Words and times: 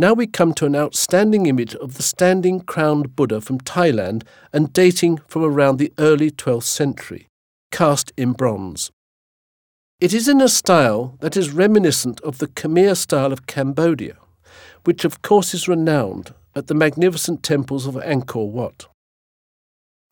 Now 0.00 0.12
we 0.12 0.28
come 0.28 0.54
to 0.54 0.66
an 0.66 0.76
outstanding 0.76 1.46
image 1.46 1.74
of 1.74 1.94
the 1.94 2.04
standing 2.04 2.60
crowned 2.60 3.16
Buddha 3.16 3.40
from 3.40 3.58
Thailand 3.58 4.22
and 4.52 4.72
dating 4.72 5.18
from 5.26 5.42
around 5.42 5.78
the 5.78 5.92
early 5.98 6.30
12th 6.30 6.62
century, 6.62 7.26
cast 7.72 8.12
in 8.16 8.30
bronze. 8.30 8.92
It 10.00 10.14
is 10.14 10.28
in 10.28 10.40
a 10.40 10.48
style 10.48 11.16
that 11.18 11.36
is 11.36 11.50
reminiscent 11.50 12.20
of 12.20 12.38
the 12.38 12.46
Khmer 12.46 12.96
style 12.96 13.32
of 13.32 13.48
Cambodia, 13.48 14.18
which 14.84 15.04
of 15.04 15.20
course 15.22 15.52
is 15.52 15.66
renowned 15.66 16.32
at 16.54 16.68
the 16.68 16.74
magnificent 16.74 17.42
temples 17.42 17.84
of 17.84 17.94
Angkor 17.94 18.48
Wat. 18.48 18.86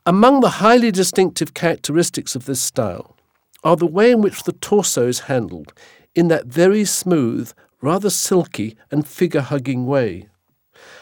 Among 0.04 0.40
the 0.40 0.58
highly 0.58 0.90
distinctive 0.90 1.54
characteristics 1.54 2.34
of 2.34 2.46
this 2.46 2.60
style 2.60 3.16
are 3.62 3.76
the 3.76 3.86
way 3.86 4.10
in 4.10 4.20
which 4.20 4.42
the 4.42 4.52
torso 4.52 5.06
is 5.06 5.20
handled 5.30 5.72
in 6.16 6.26
that 6.26 6.46
very 6.46 6.84
smooth, 6.84 7.52
rather 7.80 8.10
silky 8.10 8.76
and 8.90 9.06
figure 9.06 9.40
hugging 9.40 9.86
way. 9.86 10.28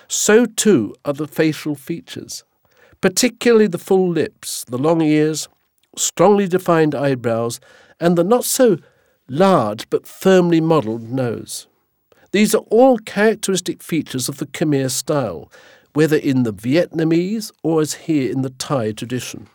So 0.08 0.46
too 0.46 0.94
are 1.04 1.12
the 1.12 1.26
facial 1.26 1.74
features, 1.74 2.44
particularly 3.00 3.66
the 3.66 3.78
full 3.78 4.08
lips, 4.08 4.64
the 4.64 4.78
long 4.78 5.00
ears, 5.00 5.48
strongly 5.96 6.48
defined 6.48 6.94
eyebrows, 6.94 7.60
and 8.00 8.16
the 8.16 8.24
not 8.24 8.44
so 8.44 8.78
large 9.28 9.88
but 9.90 10.06
firmly 10.06 10.60
modelled 10.60 11.08
nose. 11.10 11.66
These 12.32 12.54
are 12.54 12.64
all 12.68 12.98
characteristic 12.98 13.82
features 13.82 14.28
of 14.28 14.38
the 14.38 14.46
Khmer 14.46 14.90
style, 14.90 15.50
whether 15.92 16.16
in 16.16 16.42
the 16.42 16.52
Vietnamese 16.52 17.52
or 17.62 17.80
as 17.80 17.94
here 17.94 18.30
in 18.30 18.42
the 18.42 18.50
Thai 18.50 18.92
tradition. 18.92 19.46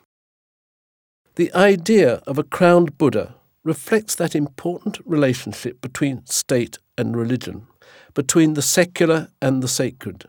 The 1.36 1.54
idea 1.54 2.22
of 2.26 2.38
a 2.38 2.44
crowned 2.44 2.98
Buddha 2.98 3.36
reflects 3.70 4.16
that 4.16 4.34
important 4.34 4.98
relationship 5.06 5.80
between 5.80 6.26
state 6.26 6.80
and 6.98 7.16
religion, 7.16 7.68
between 8.16 8.56
the 8.56 8.64
secular 8.64 9.28
and 9.44 9.62
the 9.62 9.68
sacred. 9.68 10.26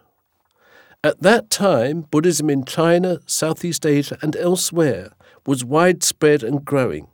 At 1.03 1.23
that 1.23 1.49
time, 1.49 2.03
Buddhism 2.03 2.51
in 2.51 2.67
China, 2.67 3.21
Southeast 3.25 3.87
Asia, 3.87 4.19
and 4.21 4.37
elsewhere 4.37 5.13
was 5.47 5.65
widespread 5.65 6.43
and 6.43 6.67
growing, 6.67 7.07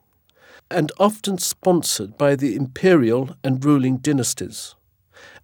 and 0.69 0.91
often 0.99 1.39
sponsored 1.39 2.19
by 2.19 2.35
the 2.35 2.57
imperial 2.57 3.37
and 3.45 3.65
ruling 3.65 3.99
dynasties. 3.99 4.75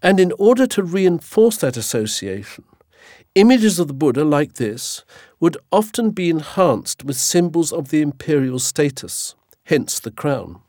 And 0.03 0.19
in 0.19 0.33
order 0.37 0.67
to 0.67 0.83
reinforce 0.83 1.59
that 1.59 1.77
association, 1.77 2.65
images 3.37 3.78
of 3.78 3.87
the 3.87 3.95
Buddha 3.95 4.25
like 4.25 4.55
this 4.55 5.05
would 5.39 5.56
often 5.71 6.11
be 6.11 6.28
enhanced 6.28 7.05
with 7.05 7.17
symbols 7.17 7.73
of 7.73 7.91
the 7.91 8.03
imperial 8.03 8.59
status, 8.59 9.37
hence 9.67 10.01
the 10.01 10.11
crown. 10.11 10.61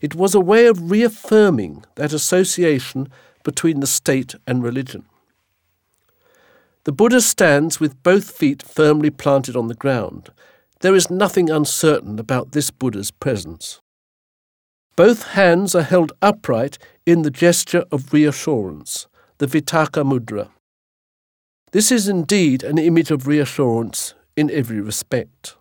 It 0.00 0.14
was 0.14 0.34
a 0.34 0.40
way 0.40 0.66
of 0.66 0.90
reaffirming 0.90 1.84
that 1.96 2.12
association 2.12 3.08
between 3.42 3.80
the 3.80 3.86
state 3.86 4.34
and 4.46 4.62
religion. 4.62 5.06
The 6.84 6.92
Buddha 6.92 7.20
stands 7.20 7.80
with 7.80 8.02
both 8.02 8.30
feet 8.30 8.62
firmly 8.62 9.10
planted 9.10 9.56
on 9.56 9.68
the 9.68 9.74
ground. 9.74 10.30
There 10.80 10.94
is 10.94 11.10
nothing 11.10 11.50
uncertain 11.50 12.18
about 12.18 12.52
this 12.52 12.70
Buddha's 12.70 13.10
presence. 13.10 13.80
Both 14.96 15.28
hands 15.28 15.74
are 15.74 15.82
held 15.82 16.12
upright 16.22 16.78
in 17.04 17.22
the 17.22 17.30
gesture 17.30 17.84
of 17.92 18.12
reassurance, 18.12 19.06
the 19.38 19.46
Vitarka 19.46 20.04
Mudra. 20.04 20.48
This 21.72 21.92
is 21.92 22.08
indeed 22.08 22.62
an 22.62 22.78
image 22.78 23.10
of 23.10 23.26
reassurance 23.26 24.14
in 24.36 24.50
every 24.50 24.80
respect. 24.80 25.56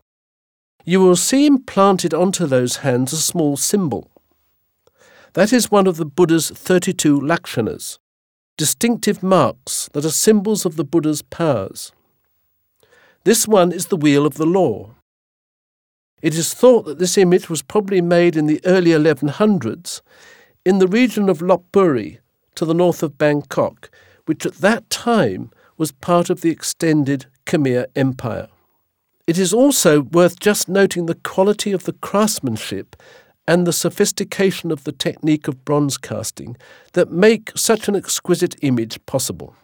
You 0.85 1.01
will 1.01 1.17
see 1.17 1.45
implanted 1.45 2.13
onto 2.13 2.45
those 2.45 2.77
hands 2.77 3.11
a 3.11 3.17
small 3.17 3.57
symbol. 3.57 4.09
That 5.37 5.53
is 5.53 5.69
one 5.69 5.85
of 5.85 5.97
the 5.97 6.05
Buddha's 6.05 6.49
32 6.49 7.21
lakshanas, 7.21 7.99
distinctive 8.57 9.21
marks 9.21 9.87
that 9.93 10.03
are 10.03 10.09
symbols 10.09 10.65
of 10.65 10.77
the 10.77 10.83
Buddha's 10.83 11.21
powers. 11.21 11.91
This 13.23 13.47
one 13.47 13.71
is 13.71 13.85
the 13.85 13.97
wheel 13.97 14.25
of 14.25 14.37
the 14.37 14.47
law. 14.47 14.95
It 16.23 16.33
is 16.33 16.55
thought 16.55 16.85
that 16.85 16.97
this 16.97 17.19
image 17.19 17.51
was 17.51 17.61
probably 17.61 18.01
made 18.01 18.35
in 18.35 18.47
the 18.47 18.59
early 18.65 18.89
1100s 18.89 20.01
in 20.65 20.79
the 20.79 20.87
region 20.87 21.29
of 21.29 21.37
Lopburi 21.37 22.17
to 22.55 22.65
the 22.65 22.73
north 22.73 23.03
of 23.03 23.19
Bangkok, 23.19 23.91
which 24.25 24.43
at 24.43 24.55
that 24.55 24.89
time 24.89 25.51
was 25.77 25.91
part 25.91 26.31
of 26.31 26.41
the 26.41 26.49
extended 26.49 27.27
Khmer 27.45 27.85
Empire. 27.95 28.47
It 29.27 29.37
is 29.37 29.53
also 29.53 30.01
worth 30.01 30.39
just 30.39 30.67
noting 30.67 31.05
the 31.05 31.13
quality 31.13 31.73
of 31.73 31.83
the 31.83 31.93
craftsmanship 31.93 32.95
and 33.47 33.65
the 33.65 33.73
sophistication 33.73 34.71
of 34.71 34.83
the 34.83 34.91
technique 34.91 35.47
of 35.47 35.63
bronze 35.63 35.97
casting 35.97 36.57
that 36.93 37.11
make 37.11 37.51
such 37.55 37.87
an 37.87 37.95
exquisite 37.95 38.55
image 38.61 39.03
possible. 39.05 39.55